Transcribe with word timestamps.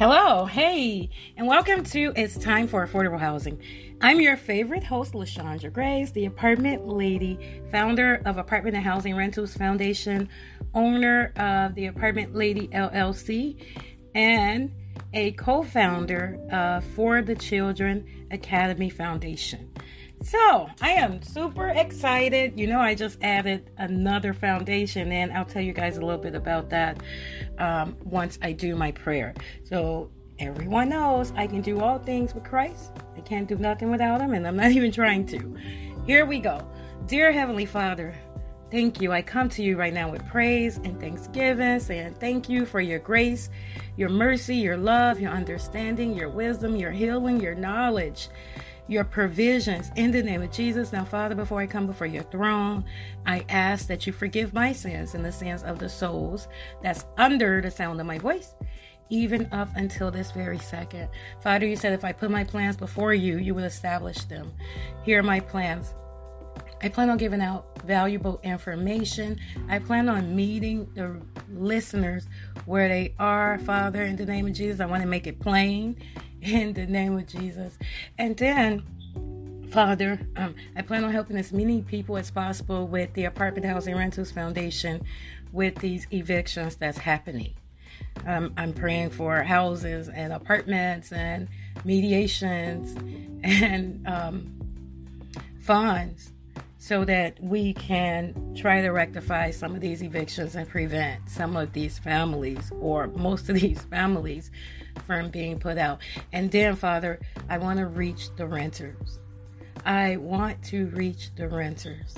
Hello, 0.00 0.46
hey, 0.46 1.10
and 1.36 1.46
welcome 1.46 1.84
to 1.84 2.14
It's 2.16 2.38
Time 2.38 2.66
for 2.66 2.86
Affordable 2.86 3.20
Housing. 3.20 3.60
I'm 4.00 4.18
your 4.18 4.34
favorite 4.34 4.82
host, 4.82 5.12
LaShondra 5.12 5.70
Grace, 5.70 6.10
the 6.10 6.24
apartment 6.24 6.88
lady, 6.88 7.60
founder 7.70 8.22
of 8.24 8.38
Apartment 8.38 8.76
and 8.76 8.82
Housing 8.82 9.14
Rentals 9.14 9.54
Foundation, 9.54 10.30
owner 10.72 11.34
of 11.36 11.74
the 11.74 11.84
Apartment 11.84 12.34
Lady 12.34 12.68
LLC, 12.68 13.62
and 14.14 14.72
a 15.12 15.32
co 15.32 15.62
founder 15.62 16.40
of 16.50 16.82
For 16.82 17.20
the 17.20 17.34
Children 17.34 18.26
Academy 18.30 18.88
Foundation. 18.88 19.69
So, 20.22 20.68
I 20.82 20.90
am 20.90 21.22
super 21.22 21.68
excited. 21.68 22.58
You 22.58 22.66
know, 22.66 22.78
I 22.78 22.94
just 22.94 23.18
added 23.22 23.70
another 23.78 24.34
foundation, 24.34 25.10
and 25.12 25.32
I'll 25.32 25.46
tell 25.46 25.62
you 25.62 25.72
guys 25.72 25.96
a 25.96 26.00
little 26.00 26.20
bit 26.20 26.34
about 26.34 26.68
that 26.70 27.02
um, 27.58 27.96
once 28.04 28.38
I 28.42 28.52
do 28.52 28.76
my 28.76 28.92
prayer. 28.92 29.32
So, 29.64 30.10
everyone 30.38 30.90
knows 30.90 31.32
I 31.36 31.46
can 31.46 31.62
do 31.62 31.80
all 31.80 31.98
things 31.98 32.34
with 32.34 32.44
Christ. 32.44 32.92
I 33.16 33.20
can't 33.20 33.48
do 33.48 33.56
nothing 33.56 33.90
without 33.90 34.20
Him, 34.20 34.34
and 34.34 34.46
I'm 34.46 34.56
not 34.56 34.70
even 34.72 34.92
trying 34.92 35.24
to. 35.28 35.56
Here 36.06 36.26
we 36.26 36.38
go. 36.38 36.68
Dear 37.06 37.32
Heavenly 37.32 37.66
Father, 37.66 38.14
Thank 38.70 39.00
you. 39.00 39.10
I 39.10 39.20
come 39.20 39.48
to 39.50 39.64
you 39.64 39.76
right 39.76 39.92
now 39.92 40.08
with 40.12 40.24
praise 40.28 40.76
and 40.76 41.00
thanksgiving, 41.00 41.80
saying 41.80 42.14
thank 42.20 42.48
you 42.48 42.64
for 42.64 42.80
your 42.80 43.00
grace, 43.00 43.50
your 43.96 44.10
mercy, 44.10 44.54
your 44.54 44.76
love, 44.76 45.18
your 45.18 45.32
understanding, 45.32 46.14
your 46.14 46.28
wisdom, 46.28 46.76
your 46.76 46.92
healing, 46.92 47.40
your 47.40 47.56
knowledge, 47.56 48.28
your 48.90 49.04
provisions 49.04 49.90
in 49.94 50.10
the 50.10 50.22
name 50.22 50.42
of 50.42 50.50
Jesus. 50.50 50.92
Now, 50.92 51.04
Father, 51.04 51.36
before 51.36 51.60
I 51.60 51.66
come 51.66 51.86
before 51.86 52.08
your 52.08 52.24
throne, 52.24 52.84
I 53.24 53.44
ask 53.48 53.86
that 53.86 54.04
you 54.04 54.12
forgive 54.12 54.52
my 54.52 54.72
sins 54.72 55.14
and 55.14 55.24
the 55.24 55.30
sins 55.30 55.62
of 55.62 55.78
the 55.78 55.88
souls 55.88 56.48
that's 56.82 57.06
under 57.16 57.60
the 57.60 57.70
sound 57.70 58.00
of 58.00 58.06
my 58.06 58.18
voice. 58.18 58.54
Even 59.08 59.48
up 59.52 59.68
until 59.76 60.10
this 60.10 60.32
very 60.32 60.58
second. 60.58 61.08
Father, 61.40 61.66
you 61.66 61.76
said 61.76 61.92
if 61.92 62.04
I 62.04 62.12
put 62.12 62.30
my 62.30 62.44
plans 62.44 62.76
before 62.76 63.14
you, 63.14 63.38
you 63.38 63.54
will 63.54 63.64
establish 63.64 64.24
them. 64.24 64.52
Here 65.04 65.20
are 65.20 65.22
my 65.22 65.40
plans 65.40 65.94
I 66.82 66.88
plan 66.88 67.10
on 67.10 67.18
giving 67.18 67.42
out 67.42 67.82
valuable 67.82 68.40
information. 68.42 69.38
I 69.68 69.80
plan 69.80 70.08
on 70.08 70.34
meeting 70.34 70.88
the 70.94 71.20
listeners 71.52 72.26
where 72.64 72.88
they 72.88 73.14
are, 73.18 73.58
Father, 73.58 74.02
in 74.02 74.16
the 74.16 74.24
name 74.24 74.46
of 74.46 74.54
Jesus. 74.54 74.80
I 74.80 74.86
want 74.86 75.02
to 75.02 75.08
make 75.08 75.26
it 75.26 75.40
plain 75.40 75.96
in 76.42 76.72
the 76.72 76.86
name 76.86 77.18
of 77.18 77.26
Jesus. 77.26 77.78
And 78.18 78.36
then, 78.36 78.82
Father, 79.70 80.20
um, 80.36 80.54
I 80.76 80.82
plan 80.82 81.04
on 81.04 81.12
helping 81.12 81.36
as 81.36 81.52
many 81.52 81.82
people 81.82 82.16
as 82.16 82.30
possible 82.30 82.86
with 82.86 83.12
the 83.14 83.24
Apartment 83.24 83.66
Housing 83.66 83.96
Rentals 83.96 84.30
Foundation 84.30 85.02
with 85.52 85.76
these 85.76 86.06
evictions 86.12 86.76
that's 86.76 86.98
happening. 86.98 87.54
Um, 88.26 88.52
I'm 88.56 88.72
praying 88.72 89.10
for 89.10 89.42
houses 89.42 90.08
and 90.08 90.32
apartments 90.32 91.12
and 91.12 91.48
mediations 91.84 92.96
and 93.42 94.06
um, 94.06 94.60
funds 95.60 96.32
so 96.80 97.04
that 97.04 97.38
we 97.42 97.74
can 97.74 98.54
try 98.56 98.80
to 98.80 98.88
rectify 98.88 99.50
some 99.50 99.74
of 99.74 99.82
these 99.82 100.02
evictions 100.02 100.56
and 100.56 100.66
prevent 100.66 101.28
some 101.28 101.54
of 101.54 101.74
these 101.74 101.98
families 101.98 102.72
or 102.80 103.06
most 103.08 103.50
of 103.50 103.60
these 103.60 103.82
families 103.82 104.50
from 105.06 105.28
being 105.28 105.60
put 105.60 105.76
out. 105.76 106.00
And 106.32 106.50
then, 106.50 106.74
Father, 106.76 107.20
I 107.50 107.58
want 107.58 107.78
to 107.80 107.86
reach 107.86 108.34
the 108.36 108.46
renters. 108.46 109.18
I 109.84 110.16
want 110.16 110.62
to 110.64 110.86
reach 110.86 111.34
the 111.36 111.48
renters. 111.48 112.14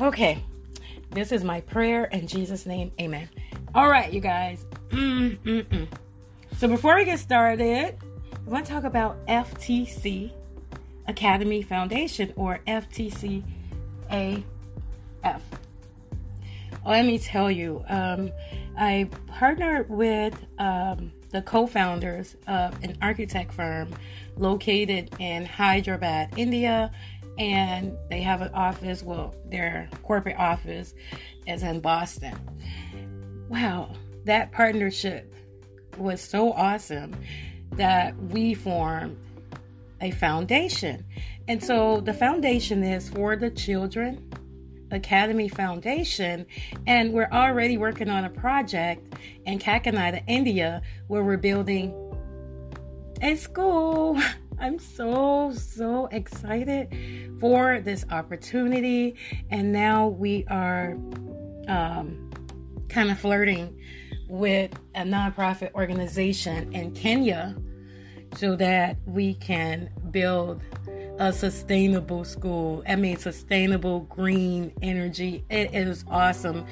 Okay, 0.00 0.42
this 1.10 1.30
is 1.30 1.44
my 1.44 1.60
prayer 1.60 2.06
in 2.06 2.26
Jesus' 2.26 2.64
name. 2.64 2.90
Amen. 2.98 3.28
All 3.74 3.90
right, 3.90 4.10
you 4.10 4.20
guys. 4.20 4.64
Mm-mm-mm. 4.88 5.88
So 6.56 6.68
before 6.68 6.96
we 6.96 7.04
get 7.04 7.18
started, 7.18 7.96
I 8.32 8.50
want 8.50 8.64
to 8.64 8.72
talk 8.72 8.84
about 8.84 9.26
FTC 9.26 10.32
Academy 11.08 11.62
Foundation 11.62 12.32
or 12.36 12.60
FTCAF. 12.66 13.42
let 16.84 17.04
me 17.04 17.18
tell 17.18 17.50
you, 17.50 17.84
um, 17.88 18.30
I 18.78 19.08
partnered 19.26 19.88
with 19.88 20.34
um, 20.58 21.12
the 21.30 21.42
co 21.42 21.66
founders 21.66 22.36
of 22.46 22.82
an 22.82 22.96
architect 23.02 23.52
firm 23.52 23.94
located 24.36 25.14
in 25.18 25.44
Hyderabad, 25.44 26.30
India, 26.36 26.92
and 27.38 27.96
they 28.08 28.20
have 28.20 28.42
an 28.42 28.52
office, 28.54 29.02
well, 29.02 29.34
their 29.46 29.88
corporate 30.02 30.36
office 30.38 30.94
is 31.46 31.62
in 31.62 31.80
Boston. 31.80 32.34
Wow, 33.48 33.92
that 34.24 34.52
partnership 34.52 35.32
was 35.98 36.20
so 36.20 36.52
awesome 36.52 37.14
that 37.72 38.16
we 38.16 38.54
formed 38.54 39.16
a 40.00 40.10
foundation. 40.12 41.04
And 41.48 41.62
so 41.62 42.00
the 42.00 42.12
foundation 42.12 42.82
is 42.82 43.08
for 43.08 43.36
the 43.36 43.50
Children 43.50 44.32
Academy 44.90 45.48
Foundation. 45.48 46.46
And 46.86 47.12
we're 47.12 47.30
already 47.32 47.76
working 47.76 48.08
on 48.08 48.24
a 48.24 48.30
project 48.30 49.14
in 49.44 49.58
Kakinada, 49.58 50.22
India, 50.26 50.82
where 51.08 51.22
we're 51.24 51.36
building 51.36 51.94
a 53.22 53.36
school. 53.36 54.20
I'm 54.58 54.78
so, 54.78 55.52
so 55.52 56.06
excited 56.06 56.88
for 57.40 57.80
this 57.80 58.06
opportunity. 58.10 59.16
And 59.50 59.70
now 59.70 60.08
we 60.08 60.46
are 60.48 60.96
um, 61.68 62.30
kind 62.88 63.10
of 63.10 63.18
flirting 63.18 63.78
with 64.28 64.72
a 64.94 65.02
nonprofit 65.02 65.72
organization 65.74 66.72
in 66.72 66.92
Kenya 66.92 67.54
so 68.36 68.54
that 68.56 68.98
we 69.06 69.34
can 69.34 69.88
build 70.10 70.60
a 71.18 71.32
sustainable 71.32 72.24
school. 72.24 72.82
I 72.86 72.96
mean, 72.96 73.16
sustainable 73.16 74.00
green 74.00 74.72
energy. 74.82 75.44
It 75.48 75.74
is 75.74 76.04
awesome. 76.08 76.66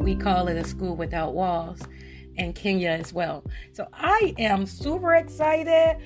We 0.00 0.16
call 0.16 0.48
it 0.48 0.56
a 0.56 0.64
school 0.64 0.96
without 0.96 1.34
walls 1.34 1.80
in 2.36 2.52
Kenya 2.52 2.90
as 2.90 3.12
well. 3.12 3.44
So 3.72 3.86
I 3.92 4.34
am 4.38 4.66
super 4.66 5.14
excited. 5.14 5.98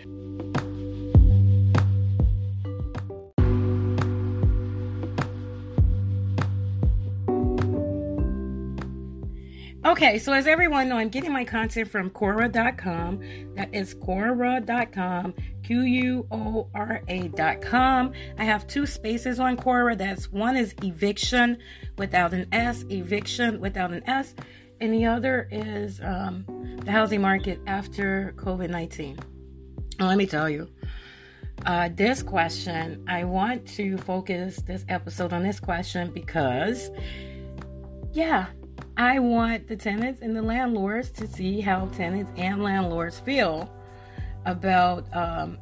Okay, 9.85 10.19
so 10.19 10.33
as 10.33 10.47
everyone 10.47 10.89
know, 10.89 10.97
I'm 10.97 11.11
getting 11.11 11.31
my 11.31 11.45
content 11.45 11.91
from 11.91 12.09
Quora.com. 12.09 13.21
That 13.55 13.69
is 13.75 13.95
Quora.com, 13.95 15.35
Q 15.63 15.83
U 15.83 16.27
O 16.31 16.71
R 16.75 17.03
A.com. 17.07 18.13
I 18.39 18.45
have 18.45 18.67
two 18.67 18.87
spaces 18.87 19.39
on 19.39 19.59
Quora. 19.59 19.99
That's 19.99 20.33
one 20.33 20.57
is 20.57 20.75
eviction 20.83 21.59
without 21.99 22.33
an 22.33 22.47
S, 22.51 22.87
eviction 22.89 23.61
without 23.61 23.93
an 23.93 24.03
S, 24.09 24.35
and 24.81 24.95
the 24.95 25.05
other 25.05 25.49
is 25.51 26.01
um, 26.03 26.47
the 26.83 26.91
housing 26.91 27.21
market 27.21 27.61
after 27.67 28.33
COVID 28.39 28.71
19. 28.71 29.19
let 30.01 30.17
me 30.17 30.25
tell 30.25 30.49
you. 30.49 30.67
Uh, 31.67 31.91
this 31.93 32.23
question, 32.23 33.05
I 33.07 33.25
want 33.25 33.69
to 33.77 33.99
focus 33.99 34.57
this 34.63 34.87
episode 34.89 35.35
on 35.35 35.43
this 35.43 35.61
question 35.61 36.11
because, 36.11 36.91
yeah, 38.13 38.47
I 38.97 39.19
want 39.19 39.67
the 39.67 39.77
tenants 39.77 40.21
and 40.23 40.37
the 40.37 40.43
landlords 40.43 41.11
to 41.13 41.27
see 41.27 41.61
how 41.61 41.87
tenants 41.89 42.31
and 42.37 42.63
landlords 42.63 43.19
feel 43.19 43.71
about 44.47 45.05
um, 45.15 45.59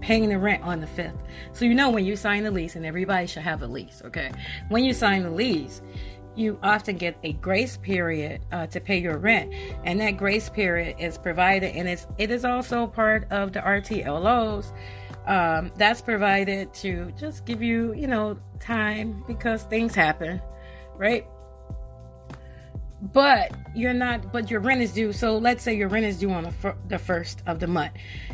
paying 0.00 0.28
the 0.28 0.38
rent 0.38 0.62
on 0.62 0.80
the 0.80 0.86
5th. 0.86 1.18
So, 1.52 1.64
you 1.64 1.74
know, 1.74 1.90
when 1.90 2.04
you 2.04 2.14
sign 2.14 2.44
the 2.44 2.50
lease, 2.50 2.76
and 2.76 2.86
everybody 2.86 3.26
should 3.26 3.42
have 3.42 3.62
a 3.62 3.66
lease, 3.66 4.00
okay? 4.04 4.30
When 4.68 4.84
you 4.84 4.92
sign 4.92 5.24
the 5.24 5.30
lease, 5.30 5.82
you 6.36 6.58
often 6.62 6.96
get 6.96 7.16
a 7.24 7.32
grace 7.32 7.78
period 7.78 8.42
uh, 8.52 8.66
to 8.68 8.80
pay 8.80 8.98
your 8.98 9.18
rent, 9.18 9.52
and 9.84 9.98
that 10.00 10.12
grace 10.12 10.48
period 10.48 10.96
is 11.00 11.18
provided, 11.18 11.74
and 11.74 11.88
it's 11.88 12.06
it 12.18 12.30
is 12.30 12.44
also 12.44 12.86
part 12.86 13.26
of 13.32 13.52
the 13.52 13.60
RTLOs. 13.60 14.72
Um, 15.26 15.72
that's 15.76 16.00
provided 16.02 16.72
to 16.74 17.10
just 17.18 17.46
give 17.46 17.62
you, 17.62 17.94
you 17.94 18.06
know, 18.06 18.38
time 18.60 19.24
because 19.26 19.64
things 19.64 19.94
happen, 19.94 20.40
right? 20.96 21.26
But 23.00 23.52
you're 23.74 23.92
not 23.92 24.32
but 24.32 24.50
your 24.50 24.60
rent 24.60 24.80
is 24.80 24.92
due. 24.92 25.12
So 25.12 25.38
let's 25.38 25.62
say 25.62 25.76
your 25.76 25.88
rent 25.88 26.06
is 26.06 26.18
due 26.18 26.30
on 26.30 26.44
the, 26.44 26.50
fir- 26.50 26.76
the 26.88 26.98
first 26.98 27.42
of 27.46 27.60
the 27.60 27.66
month 27.66 27.92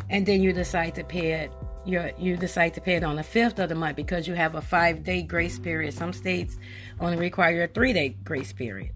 and 0.09 0.25
then 0.25 0.41
you 0.41 0.53
decide 0.53 0.95
to 0.95 1.03
pay 1.03 1.33
it 1.33 1.51
you 1.85 2.11
you 2.17 2.37
decide 2.37 2.73
to 2.75 2.81
pay 2.81 2.95
it 2.95 3.03
on 3.03 3.17
the 3.17 3.23
fifth 3.23 3.59
of 3.59 3.69
the 3.69 3.75
month 3.75 3.95
because 3.95 4.27
you 4.27 4.33
have 4.35 4.55
a 4.55 4.61
five 4.61 5.03
day 5.03 5.21
grace 5.21 5.59
period. 5.59 5.93
Some 5.93 6.13
states 6.13 6.57
only 6.99 7.17
require 7.17 7.63
a 7.63 7.67
three 7.67 7.93
day 7.93 8.15
grace 8.23 8.53
period. 8.53 8.91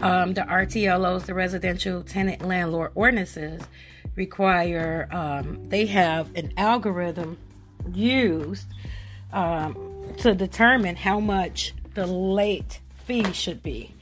Um, 0.00 0.34
the 0.34 0.42
rtlos 0.42 1.26
the 1.26 1.34
residential 1.34 2.02
tenant 2.02 2.42
landlord 2.42 2.92
ordinances 2.94 3.62
require 4.16 5.08
um, 5.12 5.68
they 5.68 5.86
have 5.86 6.34
an 6.34 6.52
algorithm 6.56 7.38
used 7.92 8.66
um, 9.32 10.04
to 10.18 10.34
determine 10.34 10.96
how 10.96 11.20
much 11.20 11.74
the 11.94 12.06
late 12.06 12.80
fee 13.06 13.32
should 13.32 13.62
be. 13.62 13.92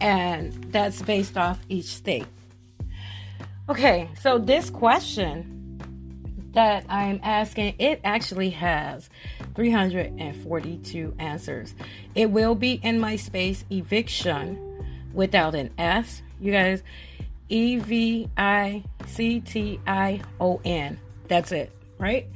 And 0.00 0.52
that's 0.72 1.00
based 1.02 1.36
off 1.36 1.58
each 1.68 1.86
state. 1.86 2.26
Okay, 3.68 4.08
so 4.20 4.38
this 4.38 4.70
question 4.70 5.80
that 6.52 6.86
I'm 6.88 7.20
asking, 7.22 7.74
it 7.78 8.00
actually 8.04 8.50
has 8.50 9.10
342 9.54 11.14
answers. 11.18 11.74
It 12.14 12.30
will 12.30 12.54
be 12.54 12.74
in 12.74 13.00
my 13.00 13.16
space 13.16 13.64
eviction 13.70 14.62
without 15.12 15.54
an 15.54 15.70
S. 15.78 16.22
You 16.40 16.52
guys, 16.52 16.82
E 17.48 17.78
V 17.78 18.28
I 18.36 18.84
C 19.06 19.40
T 19.40 19.80
I 19.86 20.20
O 20.40 20.60
N. 20.64 20.98
That's 21.28 21.52
it, 21.52 21.72
right? 21.98 22.26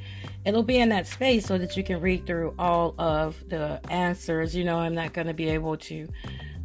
It'll 0.45 0.63
be 0.63 0.79
in 0.79 0.89
that 0.89 1.07
space 1.07 1.47
so 1.47 1.59
that 1.59 1.77
you 1.77 1.85
can 1.85 2.01
read 2.01 2.27
through 2.27 2.55
all 2.59 2.95
of 2.99 3.43
the 3.49 3.81
answers. 3.91 4.55
You 4.57 4.65
know, 4.65 4.79
I'm 4.79 4.95
not 4.95 5.13
going 5.13 5.27
to 5.27 5.35
be 5.35 5.51
able 5.51 5.77
to 5.77 6.09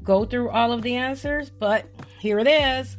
go 0.05 0.23
through 0.23 0.49
all 0.49 0.71
of 0.71 0.83
the 0.83 0.95
answers, 0.95 1.49
but 1.49 1.85
here 2.19 2.39
it 2.39 2.47
is. 2.47 2.95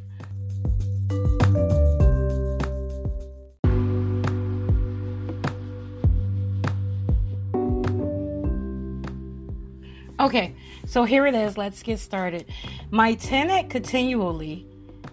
Okay, 10.18 10.54
so 10.86 11.04
here 11.04 11.26
it 11.26 11.34
is. 11.34 11.56
Let's 11.56 11.82
get 11.82 12.00
started. 12.00 12.46
My 12.90 13.14
tenant 13.14 13.70
continually 13.70 14.66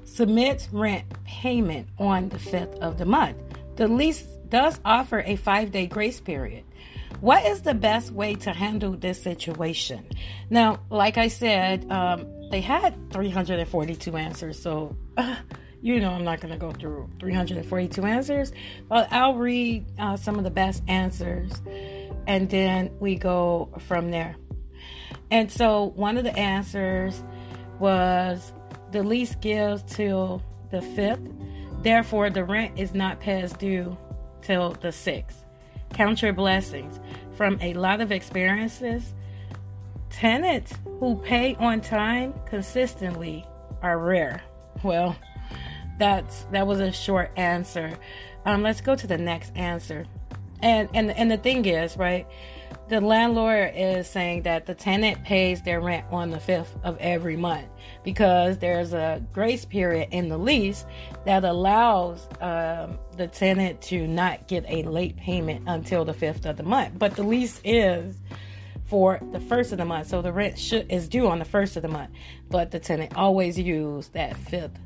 submits 0.05 0.69
rent 0.71 1.05
payment 1.25 1.87
on 1.99 2.29
the 2.29 2.37
5th 2.37 2.77
of 2.79 2.97
the 2.97 3.05
month. 3.05 3.37
The 3.75 3.87
lease 3.87 4.23
does 4.49 4.79
offer 4.85 5.23
a 5.25 5.35
five 5.35 5.71
day 5.71 5.87
grace 5.87 6.19
period. 6.19 6.63
What 7.23 7.45
is 7.45 7.61
the 7.61 7.73
best 7.73 8.11
way 8.11 8.35
to 8.35 8.51
handle 8.51 8.97
this 8.97 9.21
situation? 9.21 10.05
Now, 10.49 10.81
like 10.89 11.17
I 11.17 11.29
said, 11.29 11.89
um, 11.89 12.27
they 12.51 12.59
had 12.59 13.13
342 13.13 14.17
answers, 14.17 14.61
so 14.61 14.93
uh, 15.15 15.37
you 15.81 16.01
know 16.01 16.09
I'm 16.09 16.25
not 16.25 16.41
going 16.41 16.53
to 16.53 16.59
go 16.59 16.73
through 16.73 17.09
342 17.21 18.03
answers, 18.03 18.51
but 18.89 19.07
I'll 19.09 19.35
read 19.35 19.85
uh, 19.97 20.17
some 20.17 20.37
of 20.37 20.43
the 20.43 20.51
best 20.51 20.83
answers 20.89 21.61
and 22.27 22.49
then 22.49 22.91
we 22.99 23.15
go 23.15 23.69
from 23.87 24.11
there. 24.11 24.35
And 25.31 25.49
so 25.49 25.93
one 25.95 26.17
of 26.17 26.25
the 26.25 26.37
answers 26.37 27.23
was 27.79 28.51
the 28.91 29.01
lease 29.01 29.35
gives 29.35 29.81
till 29.83 30.43
the 30.71 30.81
5th, 30.81 31.83
therefore, 31.83 32.29
the 32.29 32.43
rent 32.43 32.77
is 32.77 32.93
not 32.93 33.21
past 33.21 33.59
due 33.59 33.97
till 34.41 34.71
the 34.71 34.89
6th. 34.89 35.42
Count 35.93 36.21
your 36.21 36.33
blessings. 36.33 36.99
From 37.35 37.57
a 37.61 37.73
lot 37.73 38.01
of 38.01 38.11
experiences, 38.11 39.13
tenants 40.09 40.73
who 40.99 41.15
pay 41.15 41.55
on 41.55 41.81
time 41.81 42.33
consistently 42.45 43.45
are 43.81 43.97
rare. 43.97 44.43
Well, 44.83 45.15
that's 45.97 46.43
that 46.51 46.67
was 46.67 46.79
a 46.79 46.91
short 46.91 47.31
answer. 47.35 47.97
Um, 48.45 48.61
let's 48.63 48.81
go 48.81 48.95
to 48.95 49.07
the 49.07 49.17
next 49.17 49.55
answer. 49.55 50.05
And 50.61 50.89
and 50.93 51.11
and 51.11 51.31
the 51.31 51.37
thing 51.37 51.65
is, 51.65 51.97
right? 51.97 52.27
The 52.93 53.01
landlord 53.01 53.73
is 53.75 54.07
saying 54.07 54.43
that 54.43 54.65
the 54.65 54.75
tenant 54.75 55.23
pays 55.23 55.61
their 55.63 55.81
rent 55.81 56.05
on 56.11 56.29
the 56.29 56.37
5th 56.37 56.67
of 56.83 56.97
every 56.99 57.35
month 57.35 57.67
because 58.03 58.59
there's 58.59 58.93
a 58.93 59.23
grace 59.33 59.65
period 59.65 60.09
in 60.11 60.29
the 60.29 60.37
lease 60.37 60.85
that 61.25 61.43
allows 61.43 62.27
um, 62.39 62.99
the 63.17 63.27
tenant 63.27 63.81
to 63.81 64.07
not 64.07 64.47
get 64.47 64.63
a 64.67 64.83
late 64.83 65.17
payment 65.17 65.63
until 65.67 66.05
the 66.05 66.13
5th 66.13 66.45
of 66.45 66.57
the 66.57 66.63
month. 66.63 66.93
But 66.99 67.15
the 67.15 67.23
lease 67.23 67.59
is 67.63 68.15
for 68.85 69.19
the 69.31 69.39
first 69.39 69.71
of 69.71 69.79
the 69.79 69.85
month, 69.85 70.07
so 70.07 70.21
the 70.21 70.31
rent 70.31 70.59
should 70.59 70.91
is 70.91 71.07
due 71.07 71.27
on 71.27 71.39
the 71.39 71.45
first 71.45 71.75
of 71.75 71.81
the 71.81 71.87
month. 71.87 72.11
But 72.49 72.69
the 72.69 72.79
tenant 72.79 73.15
always 73.15 73.57
use 73.57 74.09
that 74.09 74.37
fifth 74.37 74.77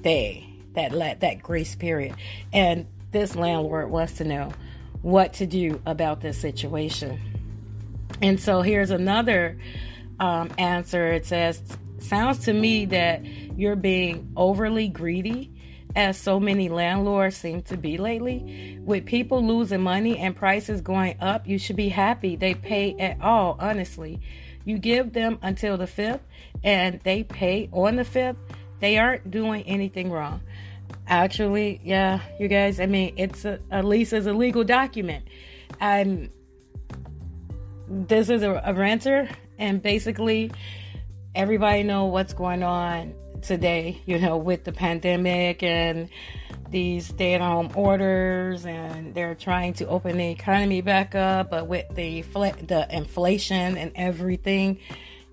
day, 0.00 0.48
that 0.74 0.92
let 0.92 1.20
that 1.20 1.42
grace 1.42 1.74
period, 1.74 2.14
and 2.52 2.86
this 3.10 3.36
landlord 3.36 3.90
wants 3.90 4.14
to 4.14 4.24
know 4.24 4.52
what 5.02 5.34
to 5.34 5.46
do 5.46 5.80
about 5.84 6.20
this 6.20 6.38
situation. 6.38 7.20
And 8.20 8.40
so 8.40 8.62
here's 8.62 8.90
another 8.90 9.58
um, 10.20 10.50
answer. 10.58 11.08
It 11.08 11.26
says, 11.26 11.60
Sounds 11.98 12.40
to 12.46 12.52
me 12.52 12.86
that 12.86 13.24
you're 13.24 13.76
being 13.76 14.32
overly 14.36 14.88
greedy, 14.88 15.52
as 15.94 16.18
so 16.18 16.40
many 16.40 16.68
landlords 16.68 17.36
seem 17.36 17.62
to 17.62 17.76
be 17.76 17.96
lately. 17.96 18.78
With 18.82 19.06
people 19.06 19.44
losing 19.46 19.82
money 19.82 20.18
and 20.18 20.34
prices 20.34 20.80
going 20.80 21.20
up, 21.20 21.46
you 21.46 21.58
should 21.58 21.76
be 21.76 21.88
happy 21.88 22.34
they 22.34 22.54
pay 22.54 22.96
at 22.98 23.20
all, 23.20 23.56
honestly. 23.60 24.20
You 24.64 24.78
give 24.78 25.12
them 25.12 25.38
until 25.42 25.76
the 25.76 25.86
5th 25.86 26.20
and 26.64 27.00
they 27.04 27.24
pay 27.24 27.68
on 27.72 27.96
the 27.96 28.04
5th, 28.04 28.36
they 28.80 28.98
aren't 28.98 29.30
doing 29.30 29.62
anything 29.64 30.10
wrong. 30.10 30.40
Actually, 31.06 31.80
yeah, 31.84 32.20
you 32.38 32.48
guys, 32.48 32.80
I 32.80 32.86
mean, 32.86 33.14
it's 33.16 33.44
a, 33.44 33.58
a 33.70 33.82
lease 33.82 34.12
is 34.12 34.26
a 34.26 34.32
legal 34.32 34.64
document. 34.64 35.26
I'm 35.80 36.30
this 37.88 38.30
is 38.30 38.42
a, 38.42 38.62
a 38.64 38.72
renter 38.72 39.28
and 39.58 39.82
basically 39.82 40.50
everybody 41.34 41.82
know 41.82 42.06
what's 42.06 42.32
going 42.32 42.62
on 42.62 43.14
today, 43.42 44.00
you 44.06 44.18
know, 44.18 44.36
with 44.36 44.64
the 44.64 44.72
pandemic 44.72 45.62
and 45.62 46.08
these 46.70 47.08
stay-at-home 47.08 47.70
orders, 47.74 48.64
and 48.64 49.14
they're 49.14 49.34
trying 49.34 49.74
to 49.74 49.86
open 49.88 50.16
the 50.16 50.30
economy 50.30 50.80
back 50.80 51.14
up, 51.14 51.50
but 51.50 51.66
with 51.66 51.86
the 51.94 52.22
the 52.22 52.86
inflation 52.90 53.76
and 53.76 53.92
everything, 53.94 54.78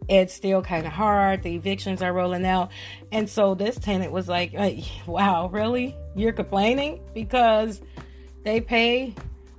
it's 0.10 0.34
still 0.34 0.62
kind 0.62 0.86
of 0.88 0.92
hard. 0.92 1.44
The 1.44 1.56
evictions 1.56 2.02
are 2.02 2.12
rolling 2.12 2.46
out. 2.46 2.72
And 3.12 3.30
so 3.30 3.54
this 3.54 3.78
tenant 3.78 4.12
was 4.12 4.28
like, 4.28 4.54
wow, 5.06 5.48
really? 5.48 5.96
You're 6.16 6.34
complaining 6.34 7.00
because 7.14 7.80
they 8.44 8.60
pay 8.60 9.14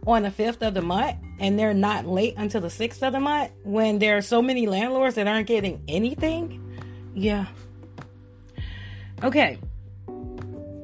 on 0.06 0.22
the 0.22 0.30
5th 0.30 0.66
of 0.66 0.74
the 0.74 0.82
month 0.82 1.16
and 1.38 1.58
they're 1.58 1.74
not 1.74 2.06
late 2.06 2.34
until 2.36 2.60
the 2.60 2.68
6th 2.68 3.06
of 3.06 3.12
the 3.12 3.20
month 3.20 3.52
when 3.62 3.98
there 3.98 4.16
are 4.16 4.22
so 4.22 4.42
many 4.42 4.66
landlords 4.66 5.14
that 5.14 5.28
aren't 5.28 5.46
getting 5.46 5.82
anything? 5.86 6.60
Yeah. 7.14 7.46
Okay. 9.22 9.58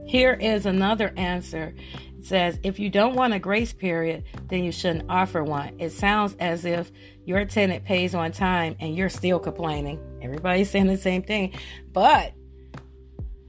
Here 0.06 0.34
is 0.34 0.66
another 0.66 1.12
answer 1.16 1.74
It 2.18 2.24
says 2.24 2.58
if 2.62 2.78
you 2.78 2.90
don't 2.90 3.14
want 3.14 3.34
a 3.34 3.40
grace 3.40 3.72
period, 3.72 4.24
then 4.48 4.62
you 4.62 4.70
shouldn't 4.70 5.10
offer 5.10 5.42
one. 5.42 5.74
It 5.80 5.90
sounds 5.90 6.36
as 6.38 6.64
if 6.64 6.92
your 7.26 7.44
tenant 7.44 7.84
pays 7.84 8.14
on 8.14 8.32
time 8.32 8.76
and 8.80 8.96
you're 8.96 9.10
still 9.10 9.38
complaining. 9.38 10.00
Everybody's 10.22 10.70
saying 10.70 10.86
the 10.86 10.96
same 10.96 11.22
thing. 11.22 11.52
But 11.92 12.32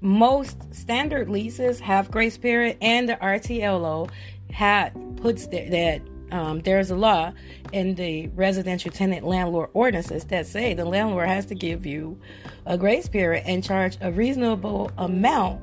most 0.02 0.74
standard 0.74 1.30
leases 1.30 1.80
have 1.80 2.12
grace 2.12 2.38
period 2.38 2.78
and 2.82 3.08
the 3.08 3.16
RTLO 3.16 4.10
had 4.52 4.94
puts 5.18 5.48
that, 5.48 5.72
that 5.72 6.02
um, 6.32 6.60
there's 6.62 6.92
a 6.92 6.96
law 6.96 7.32
in 7.72 7.96
the 7.96 8.28
residential 8.30 8.92
tenant 8.92 9.26
landlord 9.26 9.70
ordinances 9.74 10.26
that 10.26 10.48
say 10.48 10.74
the 10.74 10.86
landlord 10.86 11.28
has 11.28 11.46
to 11.46 11.56
give 11.56 11.86
you 11.86 12.20
a 12.66 12.78
grace 12.78 13.08
period 13.08 13.44
and 13.46 13.64
charge 13.64 13.98
a 14.02 14.12
reasonable 14.12 14.92
amount 14.98 15.62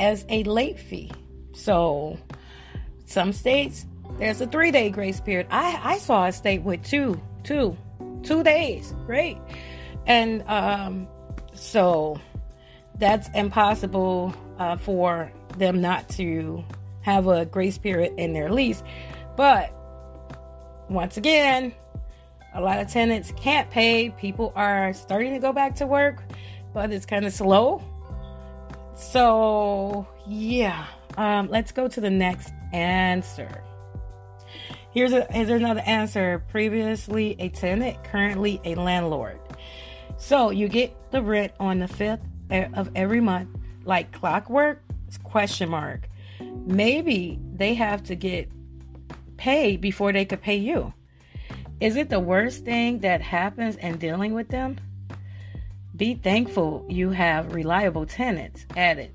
as 0.00 0.26
a 0.28 0.42
late 0.44 0.78
fee. 0.78 1.10
So 1.54 2.18
some 3.06 3.32
states, 3.32 3.86
there's 4.18 4.40
a 4.40 4.46
three 4.46 4.70
day 4.70 4.90
grace 4.90 5.20
period. 5.20 5.46
I, 5.50 5.80
I 5.82 5.98
saw 5.98 6.26
a 6.26 6.32
state 6.32 6.62
with 6.62 6.82
two, 6.84 7.20
two, 7.44 7.76
two 8.22 8.42
days, 8.42 8.94
right? 9.06 9.38
And 10.06 10.42
um, 10.48 11.08
so 11.54 12.20
that's 12.98 13.28
impossible 13.34 14.34
uh, 14.58 14.76
for 14.76 15.32
them 15.58 15.80
not 15.80 16.08
to 16.10 16.64
have 17.02 17.26
a 17.26 17.44
grace 17.44 17.78
period 17.78 18.14
in 18.16 18.32
their 18.32 18.50
lease. 18.50 18.82
But 19.36 19.72
once 20.88 21.16
again, 21.16 21.72
a 22.54 22.60
lot 22.60 22.78
of 22.78 22.88
tenants 22.88 23.32
can't 23.36 23.70
pay. 23.70 24.10
People 24.10 24.52
are 24.54 24.92
starting 24.92 25.32
to 25.32 25.38
go 25.38 25.52
back 25.52 25.76
to 25.76 25.86
work, 25.86 26.22
but 26.74 26.92
it's 26.92 27.06
kind 27.06 27.24
of 27.24 27.32
slow. 27.32 27.82
So, 28.94 30.06
yeah, 30.26 30.86
um, 31.16 31.48
let's 31.48 31.72
go 31.72 31.88
to 31.88 32.00
the 32.00 32.10
next 32.10 32.52
answer. 32.72 33.62
Here's, 34.92 35.12
a, 35.12 35.26
here's 35.30 35.48
another 35.48 35.80
answer. 35.80 36.42
Previously 36.50 37.36
a 37.38 37.48
tenant, 37.48 38.04
currently 38.04 38.60
a 38.64 38.74
landlord. 38.74 39.38
So 40.18 40.50
you 40.50 40.68
get 40.68 40.94
the 41.10 41.22
rent 41.22 41.52
on 41.58 41.78
the 41.78 41.86
5th 41.86 42.20
of 42.74 42.90
every 42.94 43.20
month, 43.20 43.48
like 43.84 44.12
clockwork? 44.12 44.82
Question 45.24 45.70
mark. 45.70 46.08
Maybe 46.40 47.38
they 47.54 47.74
have 47.74 48.02
to 48.04 48.14
get 48.14 48.50
paid 49.36 49.80
before 49.80 50.12
they 50.12 50.24
could 50.24 50.42
pay 50.42 50.56
you. 50.56 50.92
Is 51.80 51.96
it 51.96 52.10
the 52.10 52.20
worst 52.20 52.64
thing 52.64 53.00
that 53.00 53.20
happens 53.20 53.76
in 53.76 53.98
dealing 53.98 54.34
with 54.34 54.48
them? 54.48 54.78
Be 55.96 56.14
thankful 56.14 56.86
you 56.88 57.10
have 57.10 57.54
reliable 57.54 58.06
tenants. 58.06 58.66
Added. 58.76 59.12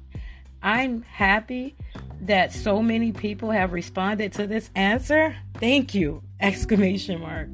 I'm 0.62 1.04
happy 1.04 1.76
that 2.22 2.54
so 2.54 2.82
many 2.82 3.12
people 3.12 3.52
have 3.52 3.74
responded 3.74 4.34
to 4.34 4.48
this 4.48 4.70
answer. 4.76 5.36
Thank 5.56 5.94
you! 5.94 6.24
Exclamation 6.40 7.22
mark. 7.22 7.50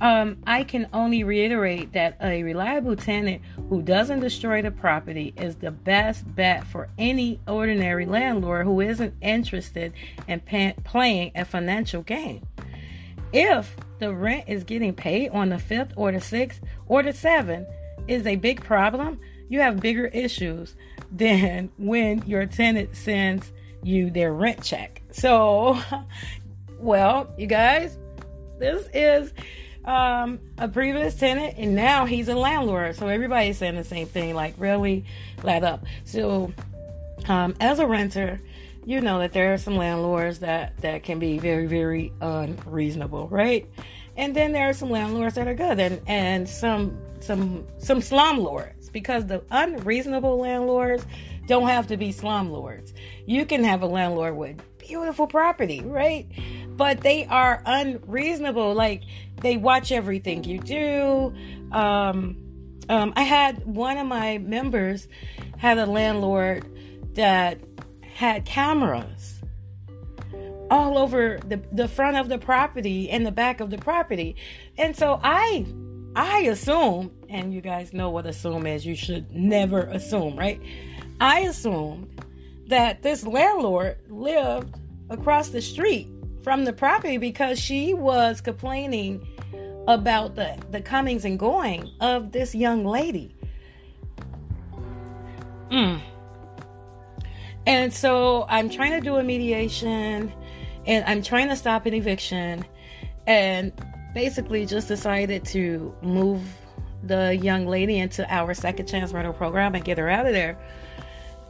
Um, 0.00 0.38
I 0.46 0.64
can 0.64 0.88
only 0.94 1.24
reiterate 1.24 1.92
that 1.92 2.16
a 2.22 2.42
reliable 2.42 2.96
tenant 2.96 3.42
who 3.68 3.82
doesn't 3.82 4.20
destroy 4.20 4.62
the 4.62 4.70
property 4.70 5.34
is 5.36 5.56
the 5.56 5.70
best 5.70 6.34
bet 6.34 6.66
for 6.66 6.88
any 6.96 7.38
ordinary 7.46 8.06
landlord 8.06 8.64
who 8.64 8.80
isn't 8.80 9.14
interested 9.20 9.92
in 10.26 10.40
pay- 10.40 10.74
playing 10.84 11.32
a 11.34 11.44
financial 11.44 12.02
game. 12.02 12.46
If 13.32 13.76
the 13.98 14.14
rent 14.14 14.44
is 14.48 14.64
getting 14.64 14.94
paid 14.94 15.30
on 15.30 15.50
the 15.50 15.56
5th 15.56 15.92
or 15.96 16.12
the 16.12 16.18
6th 16.18 16.60
or 16.86 17.02
the 17.02 17.10
7th 17.10 17.66
is 18.08 18.26
a 18.26 18.36
big 18.36 18.64
problem, 18.64 19.18
you 19.50 19.60
have 19.60 19.80
bigger 19.80 20.06
issues 20.06 20.76
than 21.10 21.70
when 21.76 22.22
your 22.26 22.46
tenant 22.46 22.96
sends 22.96 23.52
you 23.82 24.10
their 24.10 24.32
rent 24.32 24.62
check. 24.62 25.02
So, 25.12 25.78
well, 26.78 27.32
you 27.36 27.46
guys, 27.46 27.98
this 28.58 28.86
is 28.92 29.32
um, 29.84 30.40
a 30.58 30.68
previous 30.68 31.14
tenant, 31.14 31.54
and 31.56 31.74
now 31.74 32.04
he's 32.04 32.28
a 32.28 32.34
landlord. 32.34 32.96
So 32.96 33.08
everybody's 33.08 33.58
saying 33.58 33.76
the 33.76 33.84
same 33.84 34.06
thing, 34.06 34.34
like 34.34 34.54
really 34.58 35.04
let 35.42 35.64
up. 35.64 35.84
So 36.04 36.52
um, 37.28 37.54
as 37.60 37.78
a 37.78 37.86
renter, 37.86 38.40
you 38.84 39.00
know 39.00 39.18
that 39.18 39.32
there 39.32 39.52
are 39.52 39.58
some 39.58 39.76
landlords 39.76 40.40
that 40.40 40.76
that 40.78 41.02
can 41.02 41.18
be 41.18 41.38
very 41.38 41.66
very 41.66 42.12
unreasonable, 42.20 43.28
right? 43.28 43.68
And 44.16 44.34
then 44.34 44.52
there 44.52 44.68
are 44.68 44.72
some 44.72 44.90
landlords 44.90 45.34
that 45.34 45.46
are 45.48 45.54
good, 45.54 45.78
and 45.78 46.00
and 46.06 46.48
some 46.48 46.98
some 47.20 47.66
some 47.78 48.00
slumlords 48.00 48.79
because 48.92 49.26
the 49.26 49.42
unreasonable 49.50 50.38
landlords 50.38 51.04
don't 51.46 51.68
have 51.68 51.86
to 51.88 51.96
be 51.96 52.12
slumlords. 52.12 52.92
You 53.26 53.44
can 53.44 53.64
have 53.64 53.82
a 53.82 53.86
landlord 53.86 54.36
with 54.36 54.60
beautiful 54.78 55.26
property, 55.26 55.80
right? 55.80 56.26
But 56.68 57.00
they 57.00 57.26
are 57.26 57.62
unreasonable. 57.64 58.74
Like 58.74 59.02
they 59.40 59.56
watch 59.56 59.92
everything 59.92 60.44
you 60.44 60.58
do. 60.58 61.34
Um, 61.72 62.36
um, 62.88 63.12
I 63.16 63.22
had 63.22 63.64
one 63.66 63.98
of 63.98 64.06
my 64.06 64.38
members 64.38 65.06
had 65.58 65.78
a 65.78 65.86
landlord 65.86 66.66
that 67.14 67.60
had 68.14 68.44
cameras 68.44 69.40
all 70.70 70.98
over 70.98 71.38
the, 71.46 71.60
the 71.72 71.88
front 71.88 72.16
of 72.16 72.28
the 72.28 72.38
property 72.38 73.10
and 73.10 73.26
the 73.26 73.32
back 73.32 73.60
of 73.60 73.70
the 73.70 73.78
property. 73.78 74.36
And 74.78 74.96
so 74.96 75.20
I 75.22 75.66
I 76.16 76.40
assume, 76.40 77.12
and 77.28 77.54
you 77.54 77.60
guys 77.60 77.92
know 77.92 78.10
what 78.10 78.26
assume 78.26 78.66
is, 78.66 78.84
you 78.84 78.96
should 78.96 79.30
never 79.30 79.82
assume, 79.82 80.36
right? 80.36 80.60
I 81.20 81.40
assumed 81.40 82.24
that 82.66 83.02
this 83.02 83.24
landlord 83.26 83.98
lived 84.08 84.76
across 85.08 85.50
the 85.50 85.62
street 85.62 86.08
from 86.42 86.64
the 86.64 86.72
property 86.72 87.18
because 87.18 87.58
she 87.60 87.94
was 87.94 88.40
complaining 88.40 89.26
about 89.86 90.34
the, 90.34 90.56
the 90.70 90.80
comings 90.80 91.24
and 91.24 91.38
going 91.38 91.90
of 92.00 92.32
this 92.32 92.54
young 92.54 92.84
lady. 92.84 93.34
Mm. 95.70 96.00
And 97.66 97.92
so 97.92 98.46
I'm 98.48 98.68
trying 98.68 98.92
to 98.92 99.00
do 99.00 99.16
a 99.16 99.22
mediation 99.22 100.32
and 100.86 101.04
I'm 101.04 101.22
trying 101.22 101.48
to 101.48 101.56
stop 101.56 101.86
an 101.86 101.94
eviction 101.94 102.64
and 103.26 103.72
basically 104.14 104.66
just 104.66 104.88
decided 104.88 105.44
to 105.46 105.94
move 106.02 106.42
the 107.02 107.36
young 107.36 107.66
lady 107.66 107.98
into 107.98 108.26
our 108.32 108.52
second 108.54 108.86
chance 108.86 109.12
rental 109.12 109.32
program 109.32 109.74
and 109.74 109.84
get 109.84 109.98
her 109.98 110.08
out 110.08 110.26
of 110.26 110.32
there. 110.32 110.58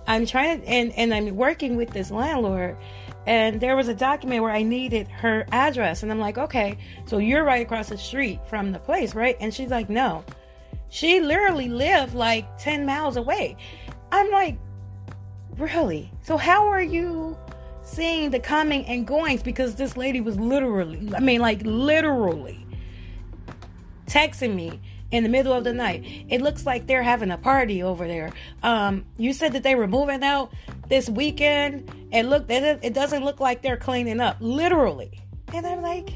I'm 0.06 0.26
trying 0.26 0.60
to, 0.60 0.68
and, 0.68 0.92
and 0.92 1.14
I'm 1.14 1.36
working 1.36 1.76
with 1.76 1.90
this 1.90 2.10
landlord 2.10 2.76
and 3.26 3.60
there 3.60 3.76
was 3.76 3.88
a 3.88 3.94
document 3.94 4.42
where 4.42 4.52
I 4.52 4.62
needed 4.62 5.08
her 5.08 5.46
address. 5.52 6.02
And 6.02 6.10
I'm 6.10 6.18
like, 6.18 6.38
okay, 6.38 6.78
so 7.06 7.18
you're 7.18 7.44
right 7.44 7.62
across 7.62 7.88
the 7.90 7.98
street 7.98 8.40
from 8.48 8.72
the 8.72 8.78
place, 8.78 9.14
right? 9.14 9.36
And 9.40 9.52
she's 9.52 9.70
like, 9.70 9.90
no. 9.90 10.24
She 10.88 11.20
literally 11.20 11.68
lived 11.68 12.14
like 12.14 12.58
10 12.58 12.86
miles 12.86 13.16
away. 13.16 13.56
I'm 14.10 14.30
like, 14.30 14.58
really? 15.56 16.10
So 16.22 16.36
how 16.36 16.66
are 16.68 16.82
you 16.82 17.36
seeing 17.90 18.30
the 18.30 18.40
coming 18.40 18.84
and 18.86 19.06
goings? 19.06 19.42
Because 19.42 19.74
this 19.74 19.96
lady 19.96 20.20
was 20.20 20.38
literally, 20.38 21.10
I 21.14 21.20
mean, 21.20 21.40
like 21.40 21.62
literally 21.64 22.66
texting 24.06 24.54
me 24.54 24.80
in 25.10 25.22
the 25.22 25.28
middle 25.28 25.52
of 25.52 25.64
the 25.64 25.72
night. 25.72 26.04
It 26.28 26.40
looks 26.40 26.66
like 26.66 26.86
they're 26.86 27.02
having 27.02 27.30
a 27.30 27.38
party 27.38 27.82
over 27.82 28.06
there. 28.06 28.32
Um, 28.62 29.04
you 29.16 29.32
said 29.32 29.52
that 29.52 29.62
they 29.62 29.74
were 29.74 29.88
moving 29.88 30.22
out 30.22 30.52
this 30.88 31.08
weekend, 31.08 31.90
and 32.12 32.30
look, 32.30 32.46
it 32.48 32.94
doesn't 32.94 33.24
look 33.24 33.40
like 33.40 33.62
they're 33.62 33.76
cleaning 33.76 34.20
up, 34.20 34.36
literally. 34.40 35.20
And 35.52 35.66
I'm 35.66 35.82
like, 35.82 36.10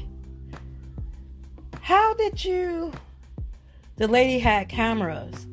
how 1.81 2.13
did 2.13 2.43
you? 2.43 2.93
The 3.97 4.07
lady 4.07 4.39
had 4.39 4.69
cameras 4.69 5.47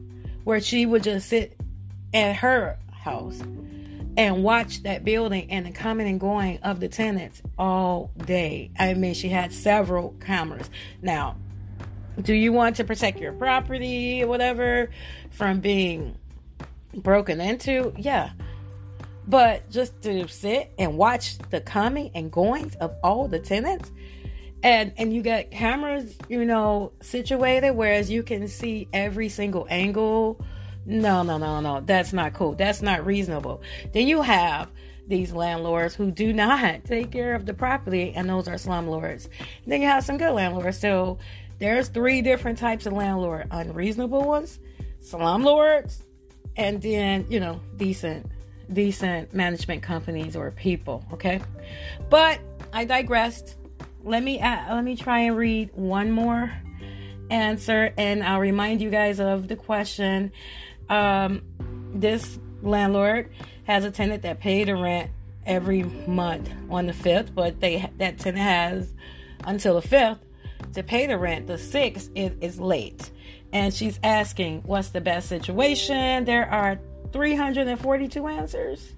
where 0.45 0.61
she 0.61 0.87
would 0.87 1.05
just 1.05 1.29
sit 1.29 1.57
at 2.13 2.37
her 2.37 2.79
house 2.91 3.41
and 4.17 4.43
watch 4.43 4.83
that 4.83 5.05
building 5.05 5.51
and 5.51 5.67
the 5.67 5.71
coming 5.71 6.09
and 6.09 6.21
going 6.21 6.59
of 6.63 6.81
the 6.81 6.89
tenants 6.89 7.43
all 7.59 8.11
day. 8.27 8.71
I 8.79 8.95
mean, 8.95 9.15
she 9.15 9.29
had 9.29 9.53
several 9.53 10.15
cameras. 10.21 10.69
Now, 11.01 11.37
do 12.21 12.35
you 12.35 12.53
want 12.53 12.77
to 12.77 12.85
protect 12.85 13.19
your 13.21 13.33
property 13.33 14.23
or 14.23 14.27
whatever 14.27 14.91
from 15.31 15.61
being 15.61 16.17
broken 16.95 17.41
into? 17.41 17.95
Yeah. 17.97 18.31
But 19.27 19.71
just 19.71 20.03
to 20.03 20.29
sit 20.29 20.73
and 20.79 20.99
watch 20.99 21.39
the 21.51 21.61
coming 21.61 22.11
and 22.15 22.31
goings 22.31 22.75
of 22.77 22.95
all 23.03 23.29
the 23.29 23.39
tenants 23.39 23.91
and 24.63 24.93
and 24.97 25.13
you 25.13 25.23
got 25.23 25.51
cameras, 25.51 26.17
you 26.29 26.45
know, 26.45 26.93
situated 27.01 27.73
whereas 27.73 28.11
you 28.11 28.23
can 28.23 28.49
see 28.49 28.89
every 28.93 29.29
single 29.29 29.67
angle. 29.69 30.41
No, 30.85 31.23
no, 31.23 31.39
no, 31.39 31.61
no. 31.61 31.81
That's 31.81 32.13
not 32.13 32.35
cool. 32.35 32.55
That's 32.55 32.83
not 32.83 33.07
reasonable. 33.07 33.63
Then 33.93 34.07
you 34.07 34.23
have 34.23 34.71
these 35.07 35.33
landlords 35.33 35.95
who 35.95 36.11
do 36.11 36.33
not 36.33 36.85
take 36.85 37.11
care 37.11 37.35
of 37.35 37.47
the 37.47 37.55
property, 37.55 38.13
and 38.15 38.29
those 38.29 38.49
are 38.49 38.55
slumlords. 38.55 39.29
Then 39.67 39.81
you 39.83 39.89
have 39.89 40.05
some 40.05 40.17
good 40.17 40.33
landlords. 40.33 40.79
So 40.79 41.19
there's 41.59 41.89
three 41.89 42.23
different 42.23 42.59
types 42.59 42.87
of 42.87 42.93
landlord 42.93 43.47
unreasonable 43.51 44.25
ones, 44.25 44.59
slumlords, 45.01 46.03
and 46.57 46.83
then, 46.83 47.27
you 47.29 47.41
know, 47.41 47.61
decent 47.77 48.27
decent 48.73 49.35
management 49.35 49.83
companies 49.83 50.35
or 50.35 50.51
people, 50.51 51.05
okay? 51.13 51.43
But 52.09 52.41
I 52.73 52.85
digressed. 52.85 53.57
Let 54.03 54.23
me 54.23 54.41
uh, 54.41 54.75
let 54.75 54.85
me 54.85 54.97
try 54.97 55.21
and 55.21 55.37
read 55.37 55.71
one 55.75 56.11
more 56.11 56.53
answer 57.31 57.93
and 57.97 58.23
I'll 58.23 58.41
remind 58.41 58.81
you 58.81 58.91
guys 58.91 59.21
of 59.21 59.49
the 59.49 59.57
question. 59.57 60.33
Um, 60.93 61.41
this 61.95 62.39
landlord 62.61 63.31
has 63.65 63.87
a 63.87 63.91
tenant 63.91 64.23
that 64.25 64.41
paid 64.41 64.69
the 64.69 64.77
rent 64.77 65.11
every 65.47 65.85
month 65.85 66.51
on 66.69 66.87
the 66.87 66.93
5th, 66.93 67.35
but 67.35 67.61
they 67.61 67.91
that 67.97 68.19
tenant 68.19 68.43
has 68.43 68.93
until 69.45 69.81
the 69.81 69.89
5th 69.89 70.19
to 70.75 70.83
pay 70.83 71.07
the 71.07 71.17
rent. 71.17 71.47
The 71.47 71.57
sixth 71.57 72.11
is, 72.15 72.33
is 72.43 72.61
late. 72.61 73.11
And 73.55 73.73
she's 73.73 73.99
asking, 74.03 74.65
what's 74.67 74.91
the 74.91 75.01
best 75.01 75.31
situation? 75.31 76.27
There 76.27 76.51
are 76.51 76.79
342 77.11 78.27
answers, 78.27 78.93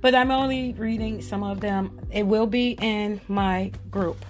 but 0.00 0.14
I'm 0.14 0.30
only 0.30 0.74
reading 0.74 1.22
some 1.22 1.42
of 1.42 1.60
them. 1.60 1.98
It 2.12 2.24
will 2.24 2.46
be 2.46 2.76
in 2.80 3.20
my 3.26 3.72
group 3.90 4.24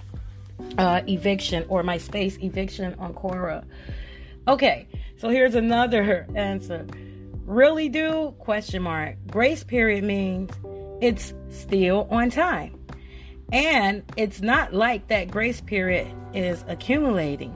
uh, 0.79 1.01
eviction 1.07 1.63
or 1.69 1.83
my 1.83 1.99
space 1.99 2.39
eviction 2.41 2.95
on 2.97 3.13
Quora. 3.13 3.65
Okay, 4.47 4.87
so 5.17 5.29
here's 5.29 5.55
another 5.55 6.25
answer. 6.35 6.87
Really 7.45 7.89
do? 7.89 8.33
Question 8.39 8.83
mark. 8.83 9.17
Grace 9.27 9.63
period 9.63 10.03
means 10.03 10.51
it's 11.01 11.33
still 11.49 12.07
on 12.09 12.31
time. 12.31 12.79
And 13.51 14.03
it's 14.17 14.41
not 14.41 14.73
like 14.73 15.07
that 15.09 15.29
grace 15.29 15.61
period 15.61 16.07
is 16.33 16.63
accumulating 16.67 17.55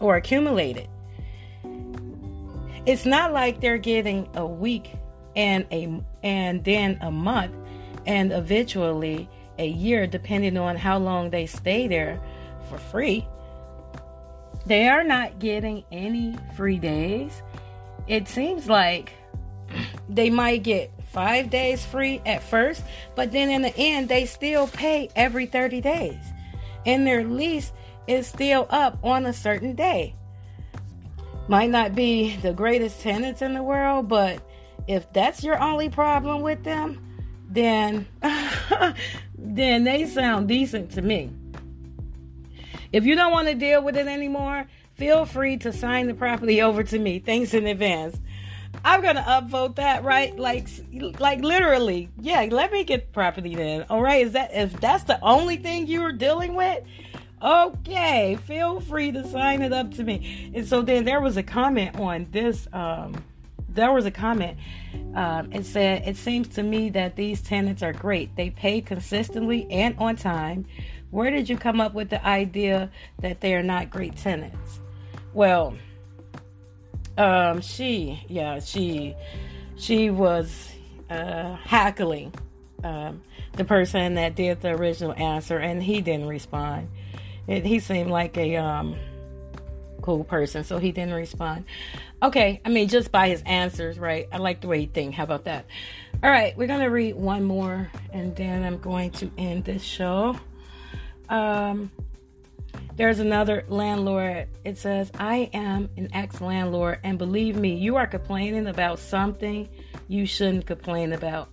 or 0.00 0.16
accumulated. 0.16 0.88
It's 2.86 3.04
not 3.04 3.32
like 3.32 3.60
they're 3.60 3.78
getting 3.78 4.28
a 4.34 4.46
week 4.46 4.92
and 5.34 5.66
a 5.70 6.00
and 6.22 6.64
then 6.64 6.98
a 7.02 7.10
month 7.10 7.54
and 8.06 8.32
eventually 8.32 9.28
a 9.58 9.66
year 9.66 10.06
depending 10.06 10.56
on 10.56 10.76
how 10.76 10.98
long 10.98 11.30
they 11.30 11.46
stay 11.46 11.86
there 11.86 12.20
for 12.68 12.78
free. 12.78 13.26
They 14.66 14.88
are 14.88 15.04
not 15.04 15.38
getting 15.38 15.84
any 15.92 16.36
free 16.56 16.78
days. 16.78 17.42
It 18.08 18.28
seems 18.28 18.68
like 18.68 19.12
they 20.08 20.28
might 20.28 20.64
get 20.64 20.90
five 21.12 21.50
days 21.50 21.84
free 21.84 22.20
at 22.26 22.42
first, 22.42 22.82
but 23.14 23.32
then 23.32 23.48
in 23.48 23.62
the 23.62 23.76
end, 23.76 24.08
they 24.08 24.26
still 24.26 24.66
pay 24.66 25.08
every 25.14 25.46
30 25.46 25.80
days. 25.80 26.18
And 26.84 27.06
their 27.06 27.24
lease 27.24 27.72
is 28.06 28.26
still 28.26 28.66
up 28.70 28.98
on 29.02 29.24
a 29.26 29.32
certain 29.32 29.74
day. 29.74 30.14
Might 31.48 31.70
not 31.70 31.94
be 31.94 32.36
the 32.36 32.52
greatest 32.52 33.00
tenants 33.00 33.42
in 33.42 33.54
the 33.54 33.62
world, 33.62 34.08
but 34.08 34.42
if 34.88 35.12
that's 35.12 35.44
your 35.44 35.60
only 35.62 35.88
problem 35.88 36.42
with 36.42 36.64
them, 36.64 37.02
then 37.48 38.06
then 39.38 39.84
they 39.84 40.06
sound 40.06 40.48
decent 40.48 40.90
to 40.92 41.02
me. 41.02 41.30
If 42.92 43.04
you 43.04 43.14
don't 43.14 43.32
want 43.32 43.48
to 43.48 43.54
deal 43.54 43.82
with 43.82 43.96
it 43.96 44.06
anymore, 44.06 44.66
feel 44.94 45.24
free 45.24 45.56
to 45.58 45.72
sign 45.72 46.06
the 46.06 46.14
property 46.14 46.62
over 46.62 46.82
to 46.82 46.98
me. 46.98 47.18
Thanks 47.18 47.54
in 47.54 47.66
advance. 47.66 48.18
I'm 48.84 49.02
gonna 49.02 49.22
upvote 49.22 49.76
that, 49.76 50.04
right? 50.04 50.36
Like, 50.38 50.68
like 51.18 51.40
literally, 51.40 52.10
yeah. 52.20 52.46
Let 52.50 52.72
me 52.72 52.84
get 52.84 53.12
property 53.12 53.54
then. 53.54 53.86
All 53.88 54.02
right, 54.02 54.24
is 54.24 54.32
that 54.32 54.50
if 54.52 54.78
that's 54.80 55.04
the 55.04 55.18
only 55.22 55.56
thing 55.56 55.86
you 55.86 56.02
were 56.02 56.12
dealing 56.12 56.54
with? 56.54 56.84
Okay, 57.42 58.38
feel 58.46 58.80
free 58.80 59.12
to 59.12 59.26
sign 59.28 59.62
it 59.62 59.72
up 59.72 59.92
to 59.94 60.04
me. 60.04 60.50
And 60.54 60.66
so 60.66 60.82
then 60.82 61.04
there 61.04 61.20
was 61.20 61.36
a 61.36 61.42
comment 61.42 61.98
on 61.98 62.26
this. 62.30 62.66
Um, 62.72 63.22
there 63.68 63.92
was 63.92 64.06
a 64.06 64.10
comment. 64.10 64.58
Um, 65.14 65.52
it 65.52 65.66
said, 65.66 66.06
"It 66.06 66.16
seems 66.16 66.48
to 66.48 66.62
me 66.62 66.88
that 66.90 67.16
these 67.16 67.42
tenants 67.42 67.82
are 67.82 67.92
great. 67.92 68.34
They 68.36 68.50
pay 68.50 68.80
consistently 68.80 69.66
and 69.70 69.94
on 69.98 70.16
time. 70.16 70.66
Where 71.10 71.30
did 71.30 71.48
you 71.48 71.56
come 71.56 71.80
up 71.80 71.94
with 71.94 72.10
the 72.10 72.24
idea 72.26 72.90
that 73.20 73.40
they 73.40 73.54
are 73.54 73.62
not 73.62 73.90
great 73.90 74.16
tenants?" 74.16 74.80
Well, 75.32 75.74
um, 77.18 77.60
she, 77.60 78.24
yeah, 78.28 78.60
she, 78.60 79.14
she 79.76 80.10
was 80.10 80.72
uh, 81.10 81.54
hackling 81.56 82.32
um, 82.84 83.22
the 83.54 83.64
person 83.64 84.14
that 84.14 84.34
did 84.34 84.60
the 84.60 84.70
original 84.70 85.14
answer, 85.14 85.58
and 85.58 85.82
he 85.82 86.00
didn't 86.00 86.26
respond. 86.26 86.88
It, 87.46 87.64
he 87.64 87.80
seemed 87.80 88.10
like 88.10 88.36
a 88.36 88.56
um, 88.56 88.96
cool 90.02 90.24
person, 90.24 90.64
so 90.64 90.78
he 90.78 90.92
didn't 90.92 91.14
respond. 91.14 91.64
Okay, 92.22 92.60
I 92.64 92.68
mean, 92.68 92.88
just 92.88 93.12
by 93.12 93.28
his 93.28 93.42
answers, 93.42 93.98
right? 93.98 94.28
I 94.32 94.38
like 94.38 94.60
the 94.60 94.68
way 94.68 94.80
he 94.80 94.86
thinks. 94.86 95.16
How 95.16 95.24
about 95.24 95.44
that? 95.44 95.66
All 96.22 96.30
right, 96.30 96.56
we're 96.56 96.66
gonna 96.66 96.90
read 96.90 97.14
one 97.14 97.44
more, 97.44 97.90
and 98.12 98.34
then 98.36 98.62
I'm 98.62 98.78
going 98.78 99.10
to 99.12 99.30
end 99.36 99.64
this 99.64 99.82
show. 99.82 100.38
Um, 101.28 101.90
there's 102.96 103.18
another 103.18 103.64
landlord. 103.68 104.48
It 104.64 104.78
says, 104.78 105.10
I 105.18 105.50
am 105.52 105.90
an 105.96 106.08
ex 106.14 106.40
landlord, 106.40 107.00
and 107.04 107.18
believe 107.18 107.56
me, 107.56 107.74
you 107.74 107.96
are 107.96 108.06
complaining 108.06 108.66
about 108.66 108.98
something 108.98 109.68
you 110.08 110.26
shouldn't 110.26 110.66
complain 110.66 111.12
about. 111.12 111.50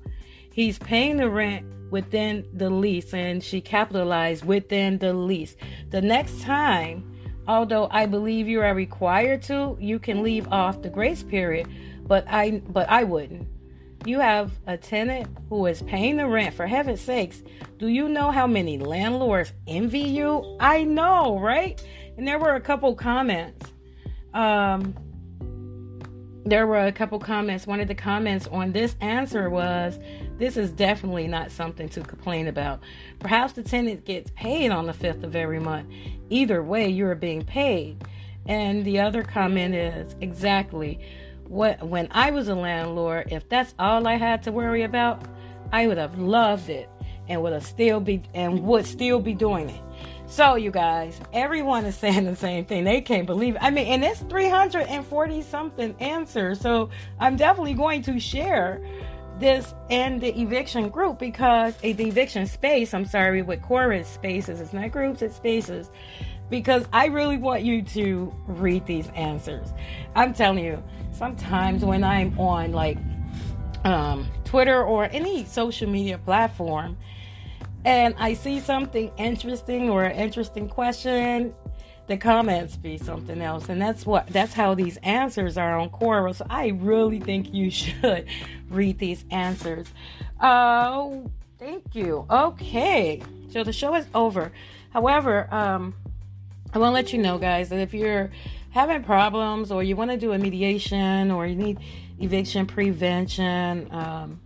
He's 0.51 0.79
paying 0.79 1.17
the 1.17 1.29
rent 1.29 1.65
within 1.89 2.45
the 2.53 2.69
lease, 2.69 3.13
and 3.13 3.43
she 3.43 3.59
capitalized 3.59 4.45
within 4.45 4.99
the 4.99 5.13
lease. 5.13 5.55
The 5.89 6.01
next 6.01 6.41
time, 6.41 7.11
although 7.47 7.87
I 7.91 8.05
believe 8.05 8.47
you 8.47 8.61
are 8.61 8.73
required 8.73 9.41
to, 9.43 9.77
you 9.79 9.99
can 9.99 10.23
leave 10.23 10.47
off 10.51 10.81
the 10.81 10.89
grace 10.89 11.23
period, 11.23 11.67
but 12.07 12.25
I 12.27 12.61
but 12.69 12.89
I 12.89 13.03
wouldn't. 13.03 13.47
You 14.05 14.19
have 14.19 14.51
a 14.67 14.75
tenant 14.75 15.27
who 15.49 15.65
is 15.65 15.81
paying 15.83 16.17
the 16.17 16.27
rent, 16.27 16.53
for 16.55 16.67
heaven's 16.67 16.99
sakes. 16.99 17.41
Do 17.77 17.87
you 17.87 18.09
know 18.09 18.31
how 18.31 18.47
many 18.47 18.77
landlords 18.77 19.53
envy 19.65 19.99
you? 19.99 20.57
I 20.59 20.83
know, 20.83 21.39
right? 21.39 21.81
And 22.17 22.27
there 22.27 22.37
were 22.37 22.55
a 22.55 22.61
couple 22.61 22.95
comments. 22.95 23.71
Um, 24.33 24.93
there 26.45 26.67
were 26.67 26.85
a 26.85 26.91
couple 26.91 27.17
comments. 27.19 27.65
One 27.65 27.79
of 27.79 27.87
the 27.87 27.95
comments 27.95 28.47
on 28.47 28.73
this 28.73 28.97
answer 28.99 29.49
was 29.49 29.97
this 30.37 30.57
is 30.57 30.71
definitely 30.71 31.27
not 31.27 31.51
something 31.51 31.87
to 31.89 32.01
complain 32.01 32.47
about. 32.47 32.81
Perhaps 33.19 33.53
the 33.53 33.63
tenant 33.63 34.03
gets 34.03 34.31
paid 34.35 34.71
on 34.71 34.85
the 34.85 34.93
5th 34.93 35.23
of 35.23 35.35
every 35.35 35.59
month. 35.59 35.87
Either 36.29 36.61
way, 36.61 36.89
you're 36.89 37.15
being 37.15 37.45
paid. 37.45 38.03
And 38.45 38.83
the 38.83 38.99
other 38.99 39.23
comment 39.23 39.73
is 39.73 40.15
exactly 40.19 40.99
what 41.53 41.81
when 41.87 42.07
I 42.11 42.31
was 42.31 42.47
a 42.47 42.55
landlord, 42.55 43.31
if 43.31 43.47
that's 43.47 43.75
all 43.77 44.07
I 44.07 44.15
had 44.15 44.41
to 44.43 44.51
worry 44.51 44.83
about, 44.83 45.21
I 45.71 45.87
would 45.87 45.99
have 45.99 46.17
loved 46.17 46.69
it 46.69 46.89
and 47.29 47.41
would 47.43 47.53
have 47.53 47.65
still 47.65 47.99
be 47.99 48.23
and 48.33 48.63
would 48.63 48.85
still 48.85 49.19
be 49.19 49.33
doing 49.35 49.69
it. 49.69 49.81
So 50.25 50.55
you 50.55 50.71
guys, 50.71 51.21
everyone 51.31 51.85
is 51.85 51.95
saying 51.99 52.25
the 52.25 52.35
same 52.35 52.65
thing. 52.65 52.83
They 52.83 53.01
can't 53.01 53.27
believe 53.27 53.55
it. 53.55 53.63
I 53.63 53.69
mean, 53.69 53.85
and 53.85 54.03
it's 54.03 54.21
340 54.21 55.41
something 55.43 55.95
answers. 55.99 56.59
So 56.59 56.89
I'm 57.19 57.37
definitely 57.37 57.75
going 57.75 58.01
to 58.03 58.19
share 58.19 58.81
this 59.39 59.73
in 59.89 60.19
the 60.19 60.39
eviction 60.39 60.89
group 60.89 61.19
because 61.19 61.75
a 61.83 61.93
the 61.93 62.07
eviction 62.07 62.47
space, 62.47 62.93
I'm 62.93 63.05
sorry, 63.05 63.41
with 63.43 63.61
Quora's 63.61 64.07
spaces, 64.07 64.59
it's 64.59 64.73
not 64.73 64.91
groups, 64.91 65.21
it's 65.21 65.35
spaces. 65.35 65.91
Because 66.53 66.85
I 66.93 67.07
really 67.07 67.37
want 67.37 67.63
you 67.63 67.81
to 67.81 68.31
read 68.45 68.85
these 68.85 69.07
answers. 69.15 69.73
I'm 70.13 70.35
telling 70.35 70.63
you, 70.63 70.83
sometimes 71.11 71.83
when 71.83 72.03
I'm 72.03 72.39
on 72.39 72.73
like 72.73 72.99
um, 73.83 74.27
Twitter 74.45 74.83
or 74.83 75.05
any 75.05 75.45
social 75.45 75.89
media 75.89 76.19
platform 76.19 76.95
and 77.85 78.13
I 78.19 78.35
see 78.35 78.59
something 78.59 79.11
interesting 79.17 79.89
or 79.89 80.03
an 80.03 80.15
interesting 80.15 80.69
question, 80.69 81.55
the 82.05 82.17
comments 82.17 82.77
be 82.77 82.99
something 82.99 83.41
else. 83.41 83.67
And 83.67 83.81
that's 83.81 84.05
what 84.05 84.27
that's 84.27 84.53
how 84.53 84.75
these 84.75 84.97
answers 84.97 85.57
are 85.57 85.79
on 85.79 85.89
Quora. 85.89 86.35
So 86.35 86.45
I 86.51 86.67
really 86.67 87.19
think 87.19 87.51
you 87.51 87.71
should 87.71 88.27
read 88.69 88.99
these 88.99 89.25
answers. 89.31 89.87
Oh, 90.39 91.31
thank 91.57 91.95
you. 91.95 92.27
Okay. 92.29 93.23
So 93.49 93.63
the 93.63 93.73
show 93.73 93.95
is 93.95 94.05
over. 94.13 94.51
However, 94.91 95.51
um, 95.51 95.95
I 96.73 96.79
want 96.79 96.89
to 96.89 96.93
let 96.93 97.13
you 97.13 97.19
know, 97.19 97.37
guys, 97.37 97.69
that 97.69 97.79
if 97.79 97.93
you're 97.93 98.31
having 98.71 99.03
problems 99.03 99.71
or 99.71 99.83
you 99.83 99.95
want 99.95 100.09
to 100.09 100.17
do 100.17 100.31
a 100.31 100.39
mediation 100.39 101.29
or 101.29 101.45
you 101.45 101.55
need 101.55 101.77
eviction 102.19 102.65
prevention, 102.65 103.87
um, 103.91 104.39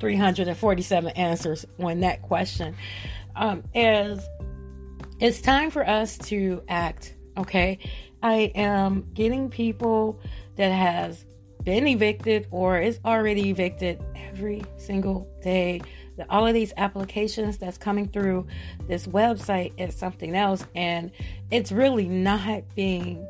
347 0.00 1.12
answers 1.12 1.64
on 1.78 2.00
that 2.00 2.22
question, 2.22 2.74
um, 3.36 3.62
is 3.72 4.20
it's 5.22 5.40
time 5.40 5.70
for 5.70 5.88
us 5.88 6.18
to 6.18 6.64
act. 6.68 7.14
Okay. 7.38 7.78
I 8.24 8.50
am 8.56 9.06
getting 9.14 9.50
people 9.50 10.20
that 10.56 10.72
has 10.72 11.24
been 11.62 11.86
evicted 11.86 12.48
or 12.50 12.80
is 12.80 12.98
already 13.04 13.48
evicted 13.48 14.02
every 14.16 14.64
single 14.78 15.28
day. 15.40 15.80
The, 16.16 16.28
all 16.28 16.44
of 16.44 16.54
these 16.54 16.72
applications 16.76 17.56
that's 17.56 17.78
coming 17.78 18.08
through 18.08 18.48
this 18.88 19.06
website 19.06 19.72
is 19.78 19.94
something 19.94 20.34
else, 20.34 20.66
and 20.74 21.12
it's 21.52 21.70
really 21.70 22.08
not 22.08 22.64
being 22.74 23.24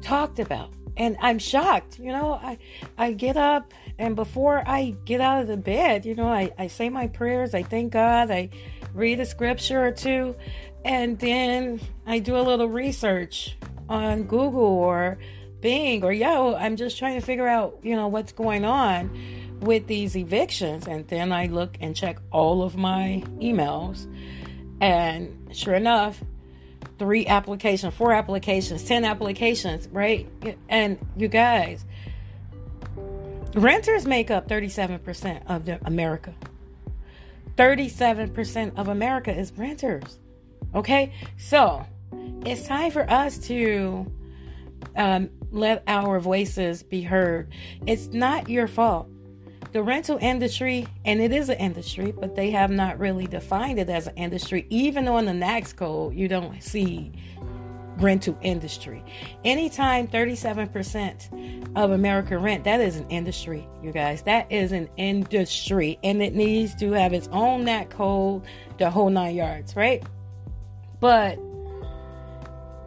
talked 0.00 0.38
about. 0.38 0.72
And 0.96 1.16
I'm 1.20 1.38
shocked. 1.38 1.98
You 1.98 2.12
know, 2.12 2.32
I 2.34 2.56
I 2.96 3.12
get 3.12 3.36
up 3.36 3.74
and 3.98 4.16
before 4.16 4.62
I 4.66 4.96
get 5.04 5.20
out 5.20 5.42
of 5.42 5.48
the 5.48 5.56
bed, 5.56 6.06
you 6.06 6.14
know, 6.14 6.28
I, 6.28 6.52
I 6.58 6.66
say 6.68 6.88
my 6.88 7.06
prayers, 7.06 7.54
I 7.54 7.62
thank 7.62 7.92
God, 7.92 8.30
I 8.30 8.48
read 8.92 9.20
a 9.20 9.26
scripture 9.26 9.84
or 9.84 9.92
two, 9.92 10.34
and 10.84 11.18
then 11.18 11.80
I 12.06 12.18
do 12.18 12.36
a 12.36 12.42
little 12.42 12.68
research 12.68 13.56
on 13.88 14.24
Google 14.24 14.60
or 14.62 15.18
Bing 15.60 16.04
or 16.04 16.12
Yahoo. 16.12 16.54
I'm 16.54 16.76
just 16.76 16.98
trying 16.98 17.18
to 17.18 17.24
figure 17.24 17.48
out, 17.48 17.78
you 17.82 17.96
know, 17.96 18.08
what's 18.08 18.32
going 18.32 18.66
on 18.66 19.10
with 19.60 19.86
these 19.86 20.14
evictions. 20.14 20.86
And 20.86 21.08
then 21.08 21.32
I 21.32 21.46
look 21.46 21.78
and 21.80 21.96
check 21.96 22.18
all 22.30 22.62
of 22.62 22.76
my 22.76 23.22
emails. 23.38 24.06
And 24.80 25.48
sure 25.52 25.74
enough, 25.74 26.22
three 26.98 27.26
applications, 27.26 27.94
four 27.94 28.12
applications, 28.12 28.84
10 28.84 29.06
applications, 29.06 29.88
right? 29.88 30.28
And 30.68 30.98
you 31.16 31.28
guys, 31.28 31.84
renters 33.54 34.04
make 34.04 34.30
up 34.30 34.48
37% 34.48 35.46
of 35.46 35.66
America. 35.86 36.34
37% 37.56 38.76
of 38.76 38.88
America 38.88 39.34
is 39.34 39.52
renters. 39.56 40.18
Okay, 40.74 41.12
so 41.36 41.84
it's 42.44 42.66
time 42.66 42.90
for 42.90 43.08
us 43.10 43.38
to 43.38 44.10
um, 44.96 45.30
let 45.50 45.82
our 45.86 46.20
voices 46.20 46.82
be 46.82 47.02
heard. 47.02 47.50
It's 47.86 48.08
not 48.08 48.48
your 48.48 48.66
fault. 48.66 49.08
The 49.72 49.82
rental 49.82 50.18
industry, 50.20 50.86
and 51.04 51.20
it 51.20 51.32
is 51.32 51.48
an 51.48 51.58
industry, 51.58 52.12
but 52.12 52.36
they 52.36 52.50
have 52.50 52.70
not 52.70 52.98
really 52.98 53.26
defined 53.26 53.80
it 53.80 53.90
as 53.90 54.06
an 54.06 54.14
industry. 54.16 54.66
Even 54.70 55.08
on 55.08 55.24
the 55.24 55.32
NAICS 55.32 55.74
code, 55.74 56.14
you 56.14 56.28
don't 56.28 56.62
see 56.62 57.12
rental 57.98 58.38
industry. 58.42 59.04
Anytime 59.44 60.06
37% 60.06 61.72
of 61.76 61.90
American 61.90 62.40
rent, 62.40 62.64
that 62.64 62.80
is 62.80 62.96
an 62.96 63.08
industry, 63.08 63.66
you 63.82 63.90
guys. 63.90 64.22
That 64.22 64.50
is 64.50 64.72
an 64.72 64.88
industry, 64.96 65.98
and 66.04 66.22
it 66.22 66.34
needs 66.34 66.74
to 66.76 66.92
have 66.92 67.12
its 67.12 67.28
own 67.32 67.64
NAICS 67.64 67.90
code, 67.90 68.42
the 68.78 68.90
whole 68.90 69.10
nine 69.10 69.34
yards, 69.34 69.74
right? 69.74 70.04
But 71.04 71.38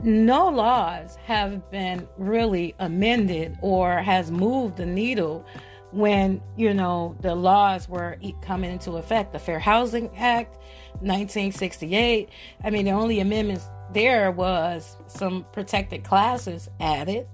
no 0.01 0.49
laws 0.49 1.17
have 1.25 1.69
been 1.69 2.07
really 2.17 2.73
amended 2.79 3.55
or 3.61 3.97
has 3.97 4.31
moved 4.31 4.77
the 4.77 4.87
needle 4.87 5.45
when 5.91 6.41
you 6.55 6.73
know 6.73 7.15
the 7.21 7.35
laws 7.35 7.87
were 7.87 8.17
coming 8.41 8.71
into 8.71 8.93
effect. 8.93 9.33
The 9.33 9.37
fair 9.37 9.59
housing 9.59 10.09
act 10.17 10.57
1968 11.01 12.29
i 12.63 12.69
mean 12.71 12.85
the 12.85 12.91
only 12.91 13.19
amendments 13.19 13.67
there 13.93 14.31
was 14.31 14.97
some 15.05 15.45
protected 15.53 16.03
classes 16.03 16.69
added. 16.79 17.27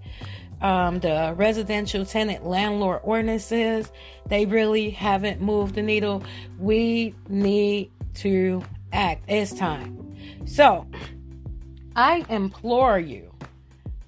Um, 0.62 1.00
the 1.00 1.34
residential 1.38 2.06
tenant 2.06 2.46
landlord 2.46 3.00
ordinances 3.04 3.90
they 4.28 4.46
really 4.46 4.90
haven't 4.90 5.40
moved 5.40 5.76
the 5.76 5.82
needle. 5.82 6.24
We 6.60 7.16
need 7.30 7.92
to 8.16 8.64
act. 8.92 9.24
It's 9.30 9.54
time 9.54 10.03
so 10.46 10.86
i 11.96 12.24
implore 12.30 13.00
you 13.00 13.34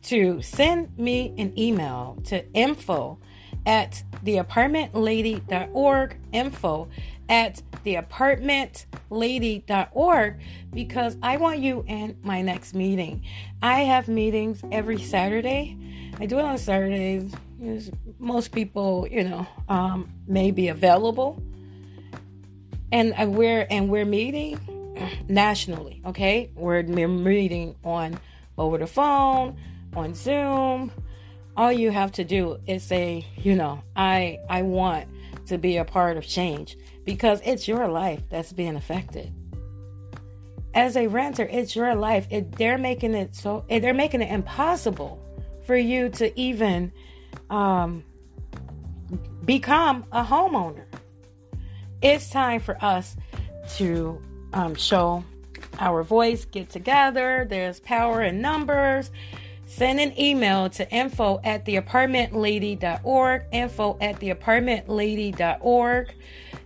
to 0.06 0.42
send 0.42 0.98
me 1.00 1.34
an 1.38 1.58
email 1.58 2.18
to 2.26 2.46
info 2.54 3.18
at 3.66 4.04
theapartmentlady.org, 4.24 6.18
info 6.32 6.88
at 7.28 7.64
theapartmentlady.org, 7.84 10.40
because 10.74 11.18
I 11.24 11.38
want 11.38 11.58
you 11.60 11.84
in 11.88 12.16
my 12.22 12.44
next 12.44 12.76
meeting. 12.76 13.24
I 13.64 13.80
have 13.82 14.08
meetings 14.08 14.62
every 14.72 15.00
Saturday. 15.00 15.76
I 16.20 16.28
do 16.28 16.38
it 16.38 16.46
on 16.46 16.60
Saturdays. 16.60 17.34
Most 18.20 18.52
people, 18.52 19.08
you 19.10 19.24
know, 19.24 19.48
um, 19.70 20.12
may 20.28 20.52
be 20.52 20.68
available, 20.68 21.42
and 22.92 23.36
we're 23.36 23.66
and 23.72 23.90
we're 23.90 24.06
meeting 24.06 24.60
nationally. 25.28 26.02
Okay, 26.06 26.52
we're, 26.56 26.84
meeting 26.84 27.76
on 27.84 28.20
over 28.58 28.78
the 28.78 28.88
phone, 28.88 29.58
on 29.96 30.14
Zoom, 30.14 30.92
all 31.58 31.72
you 31.72 31.92
have 31.92 32.12
to 32.14 32.24
do 32.24 32.60
is 32.68 32.84
say, 32.84 33.26
you 33.38 33.56
know, 33.56 33.82
I 33.96 34.40
I 34.50 34.62
want 34.64 35.08
to 35.48 35.58
be 35.58 35.78
a 35.78 35.86
part 35.86 36.18
of 36.18 36.26
change 36.26 36.78
because 37.06 37.42
it's 37.46 37.68
your 37.68 37.88
life 37.88 38.22
that's 38.30 38.52
being 38.52 38.76
affected. 38.76 39.32
As 40.74 40.98
a 40.98 41.08
renter, 41.08 41.44
it's 41.44 41.76
your 41.76 41.96
life. 41.96 42.28
It, 42.30 42.52
they're 42.54 42.78
making 42.78 43.14
it 43.14 43.36
so 43.36 43.66
they're 43.70 43.94
making 43.94 44.22
it 44.22 44.32
impossible 44.32 45.22
for 45.66 45.76
you 45.76 46.10
to 46.10 46.38
even 46.40 46.92
um, 47.50 48.04
become 49.46 50.06
a 50.12 50.24
homeowner. 50.24 50.86
It's 52.02 52.30
time 52.30 52.60
for 52.60 52.84
us 52.84 53.16
to 53.78 54.22
um, 54.56 54.74
show 54.74 55.24
our 55.80 56.02
voice, 56.02 56.46
get 56.46 56.70
together. 56.70 57.46
There's 57.48 57.80
power 57.80 58.24
in 58.24 58.42
numbers 58.42 59.12
Send 59.68 60.00
an 60.00 60.18
email 60.20 60.70
to 60.70 60.90
info 60.90 61.42
at 61.44 61.66
theapartmentlady.org, 61.66 63.44
info 63.52 63.98
at 64.00 64.20
theapartmentlady.org, 64.20 66.14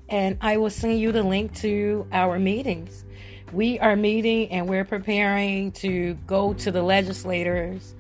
and 0.09 0.37
I 0.41 0.57
will 0.57 0.69
send 0.69 0.99
you 0.99 1.11
the 1.11 1.23
link 1.23 1.55
to 1.55 2.07
our 2.11 2.37
meetings. 2.37 3.05
We 3.51 3.79
are 3.79 3.95
meeting 3.95 4.51
and 4.51 4.69
we're 4.69 4.85
preparing 4.85 5.71
to 5.73 6.13
go 6.27 6.53
to 6.53 6.71
the 6.71 6.83
legislators 6.83 7.95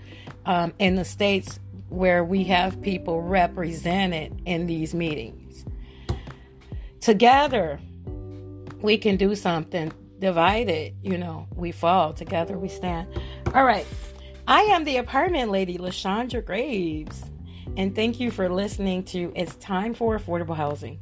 um, 0.45 0.73
in 0.77 0.95
the 0.95 1.05
states 1.05 1.59
where 1.87 2.23
we 2.23 2.43
have 2.43 2.79
people 2.81 3.21
represented 3.21 4.39
in 4.45 4.67
these 4.67 4.93
meetings. 4.93 5.65
Together, 6.99 7.79
we 8.81 8.97
can 8.97 9.17
do 9.17 9.35
something. 9.35 9.91
Divided, 10.19 10.95
you 11.01 11.17
know, 11.17 11.47
we 11.55 11.71
fall. 11.71 12.13
Together, 12.13 12.57
we 12.57 12.67
stand. 12.67 13.07
All 13.53 13.63
right. 13.63 13.85
I 14.47 14.63
am 14.63 14.83
the 14.83 14.97
apartment 14.97 15.51
lady, 15.51 15.77
Lashandra 15.77 16.43
Graves, 16.43 17.23
and 17.77 17.95
thank 17.95 18.19
you 18.19 18.31
for 18.31 18.49
listening 18.49 19.03
to 19.05 19.31
It's 19.35 19.55
Time 19.57 19.93
for 19.93 20.17
Affordable 20.17 20.55
Housing. 20.55 20.99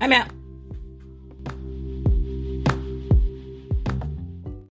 I'm 0.00 0.12
out. 0.12 0.30